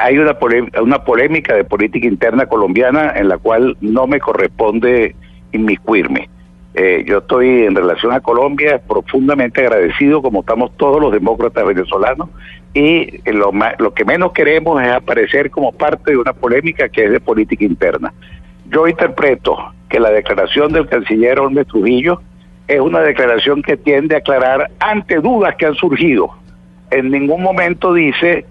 hay 0.00 0.16
una, 0.16 0.38
una 0.80 1.04
polémica 1.04 1.54
de 1.54 1.64
política 1.64 2.06
interna 2.06 2.46
colombiana 2.46 3.12
en 3.14 3.28
la 3.28 3.36
cual 3.36 3.76
no 3.82 4.06
me 4.06 4.20
corresponde 4.20 5.14
inmiscuirme. 5.52 6.30
Eh, 6.74 7.04
yo 7.06 7.18
estoy 7.18 7.62
en 7.62 7.74
relación 7.76 8.12
a 8.12 8.20
Colombia 8.20 8.80
profundamente 8.86 9.60
agradecido, 9.60 10.20
como 10.20 10.40
estamos 10.40 10.76
todos 10.76 11.00
los 11.00 11.12
demócratas 11.12 11.64
venezolanos, 11.64 12.28
y 12.74 13.20
lo, 13.30 13.52
ma- 13.52 13.74
lo 13.78 13.94
que 13.94 14.04
menos 14.04 14.32
queremos 14.32 14.82
es 14.82 14.88
aparecer 14.88 15.50
como 15.50 15.70
parte 15.70 16.10
de 16.10 16.16
una 16.16 16.32
polémica 16.32 16.88
que 16.88 17.04
es 17.04 17.12
de 17.12 17.20
política 17.20 17.64
interna. 17.64 18.12
Yo 18.68 18.88
interpreto 18.88 19.56
que 19.88 20.00
la 20.00 20.10
declaración 20.10 20.72
del 20.72 20.88
canciller 20.88 21.38
Olmes 21.38 21.68
Trujillo 21.68 22.20
es 22.66 22.80
una 22.80 23.00
declaración 23.00 23.62
que 23.62 23.76
tiende 23.76 24.16
a 24.16 24.18
aclarar 24.18 24.70
ante 24.80 25.20
dudas 25.20 25.54
que 25.54 25.66
han 25.66 25.74
surgido. 25.76 26.30
En 26.90 27.10
ningún 27.10 27.42
momento 27.42 27.92
dice 27.94 28.46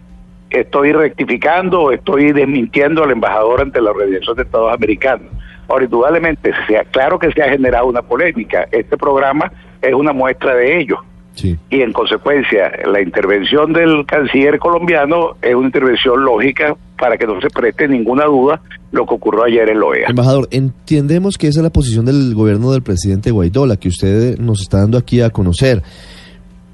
estoy 0.49 0.93
rectificando 0.93 1.81
o 1.81 1.91
estoy 1.91 2.31
desmintiendo 2.31 3.03
al 3.03 3.11
embajador 3.11 3.59
ante 3.61 3.81
la 3.81 3.89
Organización 3.89 4.37
de 4.37 4.43
Estados 4.43 4.71
Americanos. 4.71 5.27
Ahora, 5.73 5.85
indudablemente, 5.85 6.51
sea, 6.67 6.83
claro 6.83 7.17
que 7.17 7.31
se 7.31 7.41
ha 7.41 7.49
generado 7.49 7.87
una 7.87 8.03
polémica. 8.03 8.67
Este 8.71 8.95
programa 8.95 9.51
es 9.81 9.91
una 9.91 10.13
muestra 10.13 10.53
de 10.53 10.79
ello. 10.79 10.97
Sí. 11.33 11.57
Y 11.71 11.81
en 11.81 11.91
consecuencia, 11.91 12.71
la 12.85 13.01
intervención 13.01 13.73
del 13.73 14.05
canciller 14.05 14.59
colombiano 14.59 15.35
es 15.41 15.55
una 15.55 15.65
intervención 15.65 16.23
lógica 16.23 16.75
para 16.99 17.17
que 17.17 17.25
no 17.25 17.41
se 17.41 17.49
preste 17.49 17.87
ninguna 17.87 18.25
duda 18.25 18.61
lo 18.91 19.07
que 19.07 19.15
ocurrió 19.15 19.45
ayer 19.45 19.67
en 19.67 19.79
la 19.79 19.85
OEA. 19.87 20.09
Embajador, 20.09 20.47
entendemos 20.51 21.39
que 21.39 21.47
esa 21.47 21.61
es 21.61 21.63
la 21.63 21.71
posición 21.71 22.05
del 22.05 22.35
gobierno 22.35 22.71
del 22.71 22.83
presidente 22.83 23.31
Guaidó, 23.31 23.65
la 23.65 23.77
que 23.77 23.87
usted 23.87 24.37
nos 24.37 24.61
está 24.61 24.77
dando 24.77 24.99
aquí 24.99 25.21
a 25.21 25.31
conocer, 25.31 25.81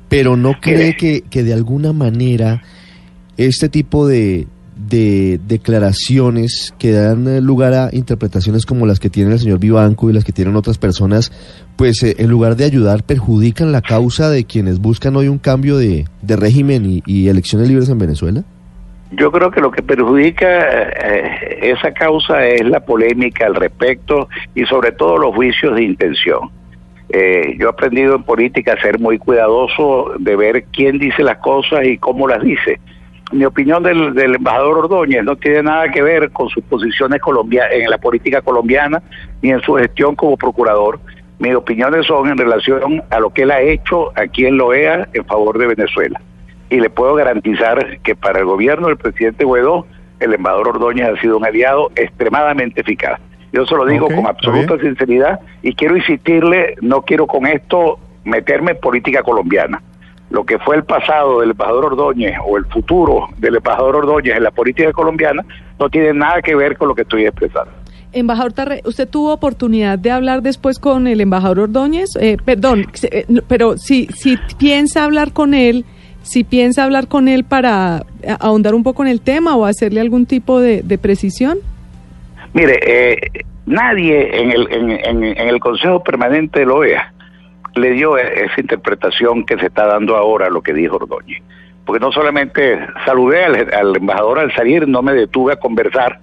pero 0.09 0.35
¿no 0.35 0.55
cree 0.59 0.97
que, 0.97 1.21
que 1.21 1.43
de 1.43 1.53
alguna 1.53 1.93
manera 1.93 2.63
este 3.37 3.69
tipo 3.69 4.05
de, 4.05 4.47
de 4.87 5.39
declaraciones 5.45 6.73
que 6.79 6.91
dan 6.91 7.27
eh, 7.27 7.41
lugar 7.41 7.73
a 7.73 7.89
interpretaciones 7.91 8.65
como 8.65 8.85
las 8.85 8.99
que 8.99 9.09
tiene 9.09 9.33
el 9.33 9.39
señor 9.39 9.59
Vivanco 9.59 10.09
y 10.09 10.13
las 10.13 10.23
que 10.23 10.31
tienen 10.31 10.55
otras 10.55 10.77
personas, 10.77 11.31
pues 11.75 12.01
eh, 12.03 12.15
en 12.19 12.29
lugar 12.29 12.55
de 12.55 12.65
ayudar 12.65 13.03
perjudican 13.03 13.71
la 13.71 13.81
causa 13.81 14.29
de 14.29 14.45
quienes 14.45 14.79
buscan 14.79 15.15
hoy 15.15 15.27
un 15.27 15.37
cambio 15.37 15.77
de, 15.77 16.05
de 16.21 16.35
régimen 16.35 17.01
y, 17.05 17.27
elecciones 17.27 17.67
libres 17.67 17.89
en 17.89 17.99
Venezuela? 17.99 18.43
Yo 19.11 19.31
creo 19.31 19.51
que 19.51 19.59
lo 19.59 19.71
que 19.71 19.81
perjudica 19.81 20.89
eh, 20.89 21.59
esa 21.61 21.91
causa 21.91 22.45
es 22.45 22.63
la 22.65 22.79
polémica 22.79 23.45
al 23.45 23.55
respecto 23.55 24.29
y 24.55 24.65
sobre 24.65 24.91
todo 24.91 25.17
los 25.17 25.35
juicios 25.35 25.75
de 25.75 25.83
intención. 25.83 26.49
Eh, 27.09 27.55
yo 27.57 27.67
he 27.67 27.69
aprendido 27.69 28.15
en 28.15 28.23
política 28.23 28.73
a 28.73 28.81
ser 28.81 28.99
muy 28.99 29.17
cuidadoso 29.17 30.13
de 30.19 30.35
ver 30.35 30.65
quién 30.71 30.99
dice 30.99 31.23
las 31.23 31.37
cosas 31.37 31.85
y 31.85 31.97
cómo 31.97 32.27
las 32.27 32.41
dice. 32.43 32.79
Mi 33.31 33.45
opinión 33.45 33.83
del, 33.83 34.13
del 34.15 34.35
embajador 34.35 34.79
Ordóñez 34.79 35.23
no 35.23 35.35
tiene 35.35 35.63
nada 35.63 35.89
que 35.89 36.01
ver 36.01 36.31
con 36.31 36.49
sus 36.49 36.63
posiciones 36.63 37.21
colombia 37.21 37.67
en 37.71 37.89
la 37.89 37.97
política 37.97 38.41
colombiana 38.41 39.01
ni 39.41 39.51
en 39.51 39.61
su 39.61 39.75
gestión 39.75 40.15
como 40.15 40.35
procurador. 40.35 40.99
Mis 41.37 41.55
opiniones 41.55 42.07
son 42.07 42.27
en 42.27 42.37
relación 42.37 43.03
a 43.09 43.19
lo 43.19 43.29
que 43.29 43.43
él 43.43 43.51
ha 43.51 43.61
hecho 43.61 44.11
aquí 44.15 44.45
en 44.45 44.57
Loea 44.57 45.07
en 45.13 45.25
favor 45.25 45.57
de 45.57 45.67
Venezuela 45.67 46.19
y 46.69 46.79
le 46.79 46.89
puedo 46.89 47.15
garantizar 47.15 47.99
que 48.01 48.15
para 48.15 48.39
el 48.39 48.45
gobierno 48.45 48.87
del 48.87 48.97
presidente 48.97 49.45
Guaidó, 49.45 49.85
el 50.19 50.33
embajador 50.33 50.69
Ordóñez 50.69 51.07
ha 51.07 51.21
sido 51.21 51.37
un 51.37 51.45
aliado 51.45 51.91
extremadamente 51.95 52.81
eficaz. 52.81 53.19
Yo 53.51 53.65
se 53.65 53.75
lo 53.75 53.85
digo 53.85 54.07
con 54.07 54.27
absoluta 54.27 54.77
sinceridad 54.77 55.39
y 55.63 55.73
quiero 55.73 55.97
insistirle, 55.97 56.75
no 56.81 57.01
quiero 57.01 57.25
con 57.25 57.47
esto 57.47 57.99
meterme 58.23 58.71
en 58.71 58.79
política 58.79 59.23
colombiana. 59.23 59.81
Lo 60.29 60.43
que 60.45 60.59
fue 60.59 60.75
el 60.75 60.83
pasado 60.83 61.39
del 61.41 61.51
embajador 61.51 61.85
Ordóñez 61.85 62.35
o 62.45 62.57
el 62.57 62.65
futuro 62.65 63.27
del 63.37 63.55
embajador 63.55 63.95
Ordóñez 63.95 64.35
en 64.37 64.43
la 64.43 64.51
política 64.51 64.91
colombiana 64.93 65.43
no 65.79 65.89
tiene 65.89 66.13
nada 66.13 66.41
que 66.41 66.53
ver 66.55 66.77
con 66.77 66.87
lo 66.89 66.95
que 66.95 67.01
estoy 67.01 67.25
expresando. 67.25 67.71
Embajador 68.11 68.53
Tarre, 68.53 68.81
¿usted 68.85 69.07
tuvo 69.07 69.33
oportunidad 69.33 69.97
de 69.99 70.11
hablar 70.11 70.41
después 70.41 70.79
con 70.79 71.07
el 71.07 71.21
embajador 71.21 71.59
Ordóñez? 71.61 72.09
Eh, 72.19 72.37
perdón, 72.43 72.85
eh, 73.11 73.25
pero 73.47 73.77
si, 73.77 74.07
si 74.15 74.37
piensa 74.57 75.03
hablar 75.03 75.31
con 75.33 75.53
él, 75.53 75.85
si 76.21 76.43
piensa 76.43 76.83
hablar 76.83 77.07
con 77.07 77.27
él 77.27 77.43
para 77.43 78.03
ahondar 78.39 78.75
un 78.75 78.83
poco 78.83 79.03
en 79.03 79.09
el 79.09 79.21
tema 79.21 79.55
o 79.55 79.65
hacerle 79.65 79.99
algún 80.01 80.25
tipo 80.25 80.59
de, 80.59 80.81
de 80.83 80.97
precisión. 80.97 81.57
Mire, 82.53 82.79
eh, 82.85 83.17
nadie 83.65 84.41
en 84.41 84.51
el, 84.51 84.67
en, 84.71 84.89
en- 84.91 85.23
en 85.23 85.47
el 85.47 85.59
Consejo 85.59 86.03
Permanente 86.03 86.59
de 86.61 86.65
la 86.65 86.73
OEA 86.73 87.13
le 87.79 87.91
dio 87.91 88.17
e- 88.17 88.45
esa 88.45 88.61
interpretación 88.61 89.45
que 89.45 89.57
se 89.57 89.67
está 89.67 89.87
dando 89.87 90.15
ahora 90.15 90.47
a 90.47 90.49
lo 90.49 90.61
que 90.61 90.73
dijo 90.73 90.97
Ordóñez. 90.97 91.41
Porque 91.85 91.99
no 91.99 92.11
solamente 92.11 92.79
saludé 93.05 93.45
al, 93.45 93.95
embajador 93.95 94.39
al 94.39 94.53
salir, 94.53 94.87
no 94.87 95.01
me 95.01 95.13
detuve 95.13 95.53
a 95.53 95.55
conversar, 95.55 96.19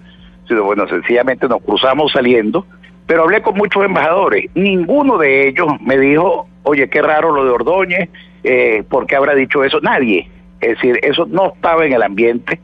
sino 0.46 0.62
bueno, 0.62 0.86
sencillamente 0.86 1.48
nos 1.48 1.60
cruzamos 1.62 2.12
saliendo, 2.12 2.66
pero 3.06 3.24
hablé 3.24 3.42
con 3.42 3.56
muchos 3.56 3.84
embajadores. 3.84 4.48
Ninguno 4.54 5.18
de 5.18 5.48
ellos 5.48 5.68
me 5.80 5.98
dijo, 5.98 6.48
oye, 6.62 6.88
qué 6.88 7.02
raro 7.02 7.32
lo 7.32 7.44
de 7.44 7.50
Ordóñez, 7.50 8.08
eh, 8.44 8.84
¿por 8.88 9.06
qué 9.06 9.16
habrá 9.16 9.34
dicho 9.34 9.64
eso? 9.64 9.80
Nadie. 9.80 10.30
Es 10.60 10.76
decir, 10.76 11.00
eso 11.02 11.26
no 11.26 11.52
estaba 11.54 11.84
en 11.84 11.92
el 11.92 12.02
ambiente 12.02 12.60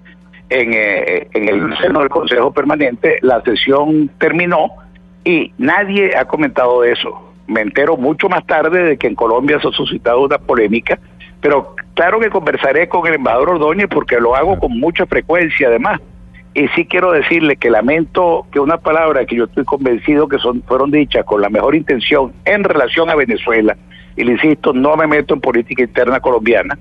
en, 0.53 0.73
eh, 0.75 1.29
en 1.33 1.49
el 1.49 1.77
seno 1.79 2.01
del 2.01 2.09
Consejo 2.09 2.53
Permanente, 2.53 3.19
la 3.23 3.41
sesión 3.43 4.11
terminó 4.19 4.71
y 5.25 5.53
nadie 5.59 6.17
ha 6.17 6.27
comentado 6.27 6.85
eso. 6.85 7.32
Me 7.53 7.61
entero 7.61 7.99
mucho 7.99 8.31
más 8.31 8.47
tarde 8.47 8.83
de 8.83 8.97
que 8.97 9.07
en 9.09 9.15
Colombia 9.15 9.61
se 9.61 9.69
ha 9.69 9.73
suscitado 9.73 10.23
una 10.23 10.39
polémica, 10.39 10.99
pero 11.43 11.77
claro 11.93 12.19
que 12.19 12.31
conversaré 12.31 12.89
con 12.89 13.07
el 13.07 13.15
embajador 13.15 13.51
Ordóñez 13.51 13.89
porque 13.89 14.19
lo 14.19 14.35
hago 14.35 14.59
con 14.59 14.79
mucha 14.81 15.05
frecuencia 15.05 15.69
además. 15.69 16.01
Y 16.55 16.69
sí 16.69 16.87
quiero 16.87 17.13
decirle 17.13 17.57
que 17.57 17.69
lamento 17.69 18.47
que 18.51 18.59
una 18.59 18.79
palabra 18.79 19.27
que 19.27 19.37
yo 19.37 19.45
estoy 19.45 19.65
convencido 19.65 20.29
que 20.29 20.39
son 20.39 20.63
fueron 20.63 20.91
dichas 20.91 21.25
con 21.27 21.43
la 21.43 21.51
mejor 21.51 21.75
intención 21.75 22.33
en 22.47 22.65
relación 22.65 23.11
a 23.11 23.17
Venezuela, 23.17 23.77
y 24.17 24.25
le 24.25 24.33
insisto, 24.33 24.73
no 24.73 24.97
me 24.97 25.07
meto 25.07 25.35
en 25.35 25.41
política 25.41 25.83
interna 25.83 26.21
colombiana, 26.21 26.79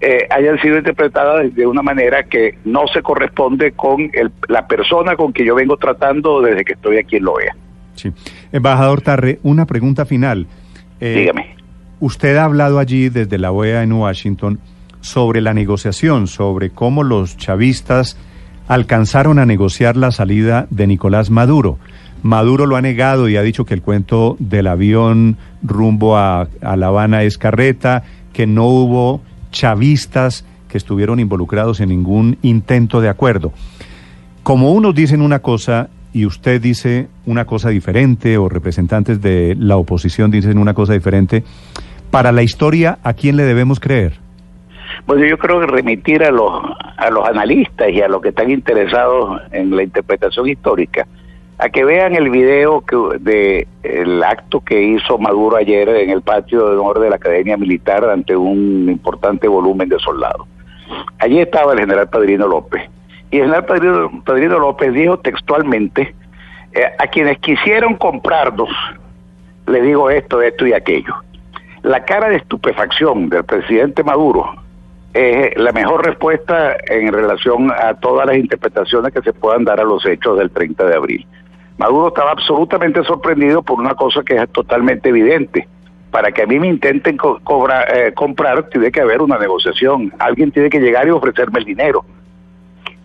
eh, 0.00 0.26
hayan 0.30 0.58
sido 0.60 0.78
interpretadas 0.78 1.54
de 1.54 1.66
una 1.66 1.82
manera 1.82 2.22
que 2.22 2.58
no 2.64 2.86
se 2.86 3.02
corresponde 3.02 3.72
con 3.72 4.10
el- 4.14 4.32
la 4.48 4.66
persona 4.66 5.16
con 5.16 5.34
que 5.34 5.44
yo 5.44 5.54
vengo 5.54 5.76
tratando 5.76 6.40
desde 6.40 6.64
que 6.64 6.74
estoy 6.74 6.96
aquí 6.98 7.16
en 7.16 7.24
la 7.24 7.30
OEA. 7.30 7.56
Sí. 7.94 8.12
Embajador 8.52 9.00
Tarre, 9.02 9.38
una 9.42 9.66
pregunta 9.66 10.04
final. 10.04 10.46
Eh, 11.00 11.20
Dígame. 11.20 11.56
Usted 12.00 12.36
ha 12.36 12.44
hablado 12.44 12.78
allí 12.78 13.08
desde 13.08 13.38
la 13.38 13.52
OEA 13.52 13.82
en 13.82 13.92
Washington 13.92 14.58
sobre 15.00 15.40
la 15.40 15.54
negociación, 15.54 16.26
sobre 16.26 16.70
cómo 16.70 17.02
los 17.02 17.36
chavistas 17.36 18.16
alcanzaron 18.68 19.38
a 19.38 19.46
negociar 19.46 19.96
la 19.96 20.10
salida 20.10 20.66
de 20.70 20.86
Nicolás 20.86 21.30
Maduro. 21.30 21.78
Maduro 22.22 22.64
lo 22.66 22.76
ha 22.76 22.80
negado 22.80 23.28
y 23.28 23.36
ha 23.36 23.42
dicho 23.42 23.66
que 23.66 23.74
el 23.74 23.82
cuento 23.82 24.36
del 24.38 24.66
avión 24.66 25.36
rumbo 25.62 26.16
a, 26.16 26.48
a 26.62 26.76
La 26.76 26.86
Habana 26.86 27.22
es 27.22 27.36
carreta, 27.36 28.02
que 28.32 28.46
no 28.46 28.66
hubo 28.66 29.20
chavistas 29.50 30.44
que 30.68 30.78
estuvieron 30.78 31.20
involucrados 31.20 31.80
en 31.80 31.90
ningún 31.90 32.38
intento 32.42 33.00
de 33.00 33.08
acuerdo. 33.08 33.52
Como 34.42 34.72
unos 34.72 34.94
dicen 34.94 35.20
una 35.20 35.38
cosa 35.40 35.90
y 36.14 36.24
usted 36.24 36.62
dice 36.62 37.08
una 37.26 37.44
cosa 37.44 37.68
diferente, 37.68 38.38
o 38.38 38.48
representantes 38.48 39.20
de 39.20 39.56
la 39.58 39.76
oposición 39.76 40.30
dicen 40.30 40.56
una 40.56 40.72
cosa 40.72 40.94
diferente, 40.94 41.44
para 42.10 42.32
la 42.32 42.42
historia, 42.42 42.98
¿a 43.02 43.12
quién 43.12 43.36
le 43.36 43.42
debemos 43.42 43.80
creer? 43.80 44.14
Bueno, 45.06 45.26
yo 45.26 45.36
creo 45.36 45.60
que 45.60 45.66
remitir 45.66 46.22
a 46.22 46.30
los, 46.30 46.52
a 46.96 47.10
los 47.10 47.28
analistas 47.28 47.90
y 47.90 48.00
a 48.00 48.08
los 48.08 48.22
que 48.22 48.28
están 48.28 48.50
interesados 48.50 49.42
en 49.50 49.74
la 49.74 49.82
interpretación 49.82 50.48
histórica 50.48 51.06
a 51.58 51.68
que 51.68 51.84
vean 51.84 52.14
el 52.14 52.30
video 52.30 52.80
que, 52.80 52.96
de 53.20 53.66
acto 54.24 54.60
que 54.60 54.82
hizo 54.82 55.18
Maduro 55.18 55.56
ayer 55.56 55.88
en 55.88 56.10
el 56.10 56.22
patio 56.22 56.68
de 56.68 56.76
honor 56.76 57.00
de 57.00 57.10
la 57.10 57.16
Academia 57.16 57.56
Militar 57.56 58.04
ante 58.04 58.36
un 58.36 58.88
importante 58.88 59.46
volumen 59.46 59.88
de 59.88 59.98
soldados. 59.98 60.46
Allí 61.18 61.40
estaba 61.40 61.72
el 61.72 61.80
general 61.80 62.08
Padrino 62.08 62.46
López. 62.46 62.82
Y 63.34 63.38
general 63.38 63.64
Padrino, 63.64 64.58
López 64.60 64.92
dijo 64.92 65.18
textualmente, 65.18 66.14
eh, 66.72 66.84
a 66.96 67.08
quienes 67.08 67.38
quisieron 67.38 67.96
comprarnos, 67.96 68.68
le 69.66 69.82
digo 69.82 70.08
esto, 70.08 70.40
esto 70.40 70.64
y 70.68 70.72
aquello. 70.72 71.16
La 71.82 72.04
cara 72.04 72.28
de 72.28 72.36
estupefacción 72.36 73.28
del 73.30 73.42
presidente 73.42 74.04
Maduro 74.04 74.54
es 75.12 75.52
la 75.56 75.72
mejor 75.72 76.06
respuesta 76.06 76.76
en 76.86 77.12
relación 77.12 77.72
a 77.72 77.94
todas 77.94 78.24
las 78.24 78.36
interpretaciones 78.36 79.12
que 79.12 79.20
se 79.22 79.32
puedan 79.32 79.64
dar 79.64 79.80
a 79.80 79.84
los 79.84 80.06
hechos 80.06 80.38
del 80.38 80.52
30 80.52 80.84
de 80.84 80.94
abril. 80.94 81.26
Maduro 81.76 82.10
estaba 82.10 82.30
absolutamente 82.30 83.02
sorprendido 83.02 83.62
por 83.62 83.80
una 83.80 83.96
cosa 83.96 84.22
que 84.22 84.36
es 84.36 84.48
totalmente 84.50 85.08
evidente. 85.08 85.66
Para 86.12 86.30
que 86.30 86.42
a 86.42 86.46
mí 86.46 86.60
me 86.60 86.68
intenten 86.68 87.16
cobrar, 87.16 87.88
eh, 87.92 88.12
comprar, 88.14 88.68
tiene 88.68 88.92
que 88.92 89.00
haber 89.00 89.22
una 89.22 89.38
negociación. 89.38 90.12
Alguien 90.20 90.52
tiene 90.52 90.70
que 90.70 90.78
llegar 90.78 91.08
y 91.08 91.10
ofrecerme 91.10 91.58
el 91.58 91.64
dinero. 91.64 92.04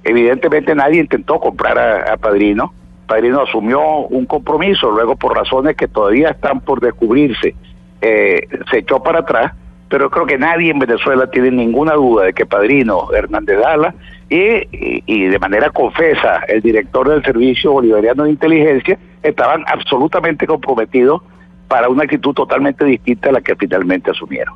Evidentemente 0.09 0.73
nadie 0.73 1.01
intentó 1.01 1.39
comprar 1.39 1.77
a, 1.77 2.17
Padrino. 2.17 2.73
Padrino 3.05 3.41
asumió 3.41 3.79
un 4.07 4.25
compromiso, 4.25 4.89
luego 4.91 5.15
por 5.15 5.35
razones 5.35 5.75
que 5.75 5.87
todavía 5.87 6.29
están 6.29 6.61
por 6.61 6.79
descubrirse, 6.79 7.55
eh, 8.01 8.47
se 8.71 8.79
echó 8.79 9.03
para 9.03 9.19
atrás 9.19 9.53
pero 9.89 10.09
creo 10.09 10.25
que 10.25 10.37
nadie 10.37 10.71
en 10.71 10.79
Venezuela 10.79 11.29
tiene 11.31 11.51
ninguna 11.51 11.93
duda 11.93 12.25
de 12.25 12.33
que 12.33 12.45
Padrino 12.45 13.11
Hernández 13.11 13.59
Dala 13.59 13.95
y, 14.29 15.03
y, 15.07 15.25
de 15.25 15.39
manera 15.39 15.71
confesa 15.71 16.43
el 16.47 16.61
director 16.61 17.09
del 17.09 17.23
Servicio 17.23 17.71
Bolivariano 17.71 18.25
de 18.25 18.29
Inteligencia 18.29 18.99
estaban 19.23 19.63
absolutamente 19.67 20.45
comprometidos 20.45 21.23
para 21.67 21.89
una 21.89 22.03
actitud 22.03 22.33
totalmente 22.33 22.85
distinta 22.85 23.29
a 23.29 23.31
la 23.33 23.41
que 23.41 23.55
finalmente 23.55 24.11
asumieron. 24.11 24.53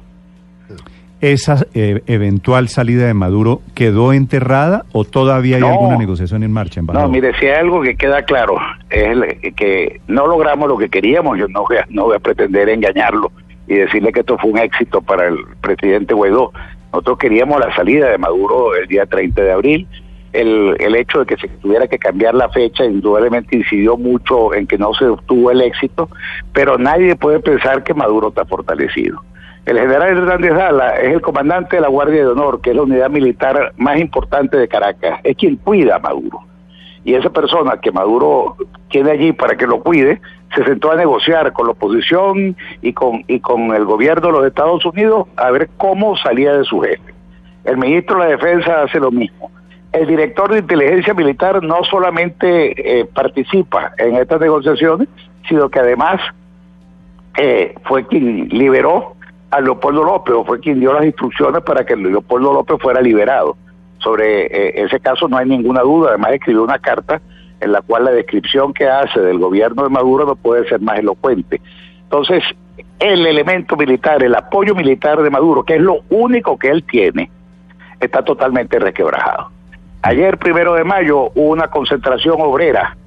¿Esa 1.23 1.65
eh, 1.73 2.01
eventual 2.07 2.67
salida 2.67 3.07
de 3.07 3.13
Maduro 3.13 3.61
quedó 3.75 4.11
enterrada 4.11 4.83
o 4.91 5.05
todavía 5.05 5.55
hay 5.55 5.63
alguna 5.63 5.95
negociación 5.95 6.43
en 6.43 6.51
marcha? 6.51 6.81
No, 6.81 7.07
mire, 7.07 7.31
si 7.39 7.45
hay 7.45 7.61
algo 7.61 7.81
que 7.81 7.95
queda 7.95 8.23
claro 8.23 8.57
es 8.89 9.53
que 9.55 10.01
no 10.09 10.27
logramos 10.27 10.67
lo 10.67 10.77
que 10.77 10.89
queríamos, 10.89 11.39
yo 11.39 11.47
no 11.47 11.63
no 11.91 12.03
voy 12.07 12.17
a 12.17 12.19
pretender 12.19 12.67
engañarlo 12.67 13.31
y 13.69 13.75
decirle 13.75 14.11
que 14.11 14.19
esto 14.19 14.37
fue 14.37 14.51
un 14.51 14.57
éxito 14.57 15.01
para 15.01 15.29
el 15.29 15.37
presidente 15.61 16.13
Guaidó. 16.13 16.51
Nosotros 16.91 17.17
queríamos 17.19 17.57
la 17.57 17.73
salida 17.73 18.09
de 18.09 18.17
Maduro 18.17 18.75
el 18.75 18.89
día 18.89 19.05
30 19.05 19.43
de 19.43 19.51
abril. 19.53 19.87
El, 20.33 20.75
el 20.77 20.93
hecho 20.93 21.19
de 21.19 21.25
que 21.25 21.37
se 21.37 21.47
tuviera 21.47 21.87
que 21.87 21.99
cambiar 21.99 22.35
la 22.35 22.49
fecha 22.49 22.83
indudablemente 22.83 23.55
incidió 23.55 23.95
mucho 23.95 24.53
en 24.53 24.67
que 24.67 24.77
no 24.77 24.93
se 24.93 25.05
obtuvo 25.05 25.51
el 25.51 25.61
éxito, 25.61 26.09
pero 26.51 26.77
nadie 26.77 27.15
puede 27.15 27.39
pensar 27.39 27.81
que 27.81 27.93
Maduro 27.93 28.27
está 28.27 28.43
fortalecido. 28.43 29.23
El 29.65 29.79
general 29.79 30.17
Hernández 30.17 30.53
Dala 30.53 30.89
es 30.97 31.13
el 31.13 31.21
comandante 31.21 31.77
de 31.77 31.81
la 31.81 31.87
Guardia 31.87 32.23
de 32.23 32.27
Honor, 32.27 32.59
que 32.59 32.71
es 32.71 32.75
la 32.75 32.81
unidad 32.81 33.09
militar 33.09 33.71
más 33.77 33.97
importante 33.97 34.57
de 34.57 34.67
Caracas, 34.67 35.21
es 35.23 35.37
quien 35.37 35.55
cuida 35.55 35.95
a 35.95 35.99
Maduro. 35.99 36.39
Y 37.05 37.13
esa 37.13 37.29
persona 37.29 37.79
que 37.81 37.91
Maduro 37.91 38.57
tiene 38.89 39.11
allí 39.11 39.31
para 39.31 39.55
que 39.55 39.65
lo 39.65 39.81
cuide, 39.81 40.19
se 40.53 40.65
sentó 40.65 40.91
a 40.91 40.97
negociar 40.97 41.53
con 41.53 41.67
la 41.67 41.71
oposición 41.71 42.57
y 42.81 42.91
con, 42.91 43.23
y 43.27 43.39
con 43.39 43.73
el 43.73 43.85
gobierno 43.85 44.27
de 44.27 44.33
los 44.33 44.45
Estados 44.45 44.85
Unidos 44.85 45.27
a 45.37 45.49
ver 45.51 45.69
cómo 45.77 46.17
salía 46.17 46.53
de 46.57 46.65
su 46.65 46.81
jefe. 46.81 47.13
El 47.63 47.77
ministro 47.77 48.19
de 48.19 48.25
la 48.25 48.31
Defensa 48.31 48.83
hace 48.83 48.99
lo 48.99 49.11
mismo. 49.11 49.49
El 49.93 50.07
director 50.07 50.51
de 50.51 50.59
inteligencia 50.59 51.13
militar 51.13 51.63
no 51.63 51.83
solamente 51.85 52.99
eh, 52.99 53.05
participa 53.05 53.93
en 53.97 54.15
estas 54.17 54.41
negociaciones, 54.41 55.07
sino 55.47 55.69
que 55.69 55.79
además 55.79 56.19
eh, 57.37 57.75
fue 57.85 58.05
quien 58.07 58.49
liberó 58.49 59.15
a 59.53 59.61
Leopoldo 59.61 60.03
López, 60.03 60.33
o 60.33 60.43
fue 60.43 60.59
quien 60.59 60.79
dio 60.79 60.93
las 60.93 61.05
instrucciones 61.05 61.61
para 61.61 61.85
que 61.85 61.95
Leopoldo 61.95 62.51
López 62.51 62.77
fuera 62.81 62.99
liberado. 63.01 63.55
Sobre 63.99 64.45
eh, 64.47 64.83
ese 64.83 64.99
caso 64.99 65.27
no 65.27 65.37
hay 65.37 65.47
ninguna 65.47 65.81
duda, 65.81 66.09
además 66.09 66.31
escribió 66.33 66.63
una 66.63 66.79
carta 66.79 67.21
en 67.61 67.71
la 67.71 67.81
cual 67.81 68.05
la 68.05 68.11
descripción 68.11 68.73
que 68.73 68.87
hace 68.87 69.19
del 69.19 69.37
gobierno 69.37 69.83
de 69.83 69.89
Maduro 69.89 70.25
no 70.25 70.35
puede 70.35 70.67
ser 70.67 70.81
más 70.81 70.97
elocuente. 70.97 71.61
Entonces, 72.01 72.43
el 72.99 73.27
elemento 73.27 73.75
militar, 73.77 74.23
el 74.23 74.33
apoyo 74.33 74.73
militar 74.73 75.21
de 75.21 75.29
Maduro, 75.29 75.63
que 75.63 75.75
es 75.75 75.81
lo 75.81 75.99
único 76.09 76.57
que 76.57 76.69
él 76.69 76.83
tiene, 76.83 77.29
está 77.99 78.25
totalmente 78.25 78.79
resquebrajado. 78.79 79.51
Ayer, 80.01 80.39
primero 80.39 80.73
de 80.73 80.83
mayo, 80.83 81.31
hubo 81.35 81.51
una 81.51 81.67
concentración 81.67 82.37
obrera, 82.39 82.97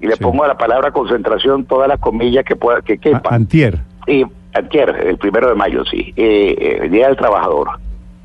y 0.00 0.06
le 0.06 0.16
pongo 0.16 0.44
a 0.44 0.48
la 0.48 0.56
palabra 0.56 0.92
concentración 0.92 1.64
todas 1.64 1.88
las 1.88 1.98
comillas 1.98 2.44
que 2.44 2.54
pueda 2.54 2.82
que 2.82 2.98
quepa. 2.98 3.34
Antier. 3.34 3.80
Y 4.06 4.24
el 4.54 5.18
primero 5.18 5.48
de 5.48 5.54
mayo, 5.54 5.84
sí, 5.84 6.12
eh, 6.16 6.56
eh, 6.58 6.78
el 6.82 6.90
Día 6.90 7.08
del 7.08 7.16
Trabajador 7.16 7.68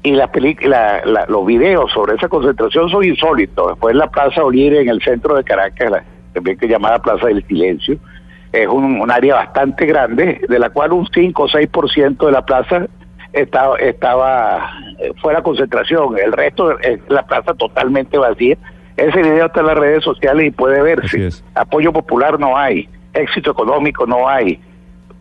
y 0.03 0.12
la 0.12 0.29
la, 1.05 1.25
los 1.29 1.45
videos 1.45 1.91
sobre 1.91 2.15
esa 2.15 2.27
concentración 2.27 2.89
son 2.89 3.03
insólitos. 3.05 3.77
Fue 3.79 3.91
en 3.93 3.97
la 3.99 4.07
Plaza 4.07 4.43
Olire, 4.43 4.81
en 4.81 4.89
el 4.89 5.01
centro 5.01 5.36
de 5.36 5.43
Caracas, 5.43 6.03
también 6.33 6.57
que 6.57 6.67
llamada 6.67 6.99
Plaza 6.99 7.27
del 7.27 7.45
Silencio. 7.47 7.97
Es 8.51 8.67
un, 8.67 9.09
área 9.09 9.36
bastante 9.36 9.86
grande, 9.86 10.41
de 10.47 10.59
la 10.59 10.69
cual 10.69 10.91
un 10.91 11.07
5 11.07 11.43
o 11.43 11.47
6% 11.47 12.25
de 12.25 12.31
la 12.31 12.45
plaza 12.45 12.86
estaba, 13.31 13.77
estaba 13.77 14.69
eh, 14.99 15.12
fue 15.21 15.33
la 15.33 15.41
concentración. 15.41 16.17
El 16.19 16.33
resto 16.33 16.77
es 16.79 16.99
la 17.07 17.25
plaza 17.25 17.53
totalmente 17.53 18.17
vacía. 18.17 18.57
Ese 18.95 19.23
video 19.23 19.47
está 19.47 19.62
en 19.62 19.67
las 19.67 19.77
redes 19.77 20.03
sociales 20.03 20.45
y 20.45 20.51
puede 20.51 20.81
verse. 20.83 21.29
Apoyo 21.55 21.91
popular 21.91 22.39
no 22.39 22.55
hay, 22.55 22.88
éxito 23.13 23.51
económico 23.51 24.05
no 24.05 24.27
hay 24.27 24.59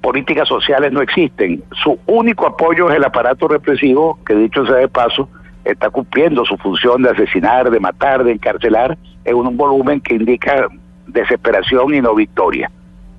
políticas 0.03 0.49
sociales 0.49 0.93
no 0.93 1.01
existen. 1.01 1.63
Su 1.83 1.99
único 2.07 2.47
apoyo 2.47 2.91
es 2.91 2.97
el 2.97 3.05
aparato 3.05 3.49
represivo, 3.49 4.19
que 4.27 4.35
dicho 4.35 4.67
sea 4.67 4.77
de 4.77 4.89
paso, 4.89 5.29
está 5.65 5.89
cumpliendo 5.89 6.45
su 6.45 6.57
función 6.59 7.03
de 7.03 7.11
asesinar, 7.11 7.71
de 7.71 7.81
matar, 7.81 8.25
de 8.25 8.33
encarcelar, 8.33 8.99
en 9.25 9.37
un 9.37 9.57
volumen 9.57 10.01
que 10.01 10.17
indica 10.17 10.67
desesperación 11.07 11.95
y 11.95 12.01
no 12.01 12.15
victoria. 12.15 12.71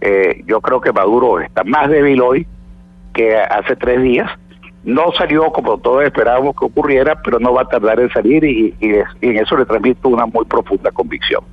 Eh, 0.02 0.43
yo 0.46 0.60
creo 0.60 0.82
que 0.82 0.91
Maduro 0.91 1.39
está 1.39 1.63
más 1.63 1.89
débil 1.89 2.22
hoy 2.22 2.46
que 3.13 3.38
hace 3.38 3.76
tres 3.78 4.02
días. 4.02 4.30
No 4.84 5.13
salió 5.13 5.52
como 5.54 5.78
todos 5.78 6.04
esperábamos 6.04 6.56
que 6.60 6.65
ocurriera, 6.65 7.22
pero 7.24 7.39
no 7.39 7.54
va 7.54 7.62
a 7.62 7.69
tardar 7.69 8.02
en 8.02 8.12
salir 8.12 8.43
y 8.43 8.76
en 8.82 9.38
eso 9.38 9.56
le 9.56 9.65
transmito 9.65 10.10
una 10.10 10.26
muy 10.26 10.43
profunda 10.43 10.91
convicción. 10.91 11.43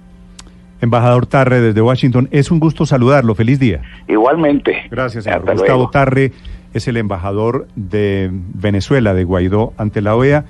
Embajador 0.80 1.26
Tarre 1.26 1.60
desde 1.60 1.82
Washington, 1.82 2.28
es 2.30 2.50
un 2.50 2.60
gusto 2.60 2.86
saludarlo. 2.86 3.34
Feliz 3.34 3.58
día. 3.58 3.82
Igualmente. 4.08 4.84
Gracias, 4.90 5.24
señor. 5.24 5.44
Gustavo 5.52 5.90
Tarre 5.90 6.32
es 6.72 6.88
el 6.88 6.96
embajador 6.96 7.66
de 7.76 8.30
Venezuela, 8.32 9.14
de 9.14 9.24
Guaidó, 9.24 9.72
ante 9.76 10.00
la 10.00 10.14
OEA. 10.16 10.44